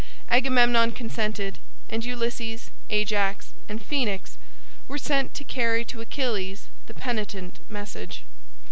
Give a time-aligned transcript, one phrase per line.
[0.31, 4.35] Agamemnon consented, and Ulysses, Ajax, and Phoenix
[4.87, 8.23] were sent to carry to Achilles the penitent message.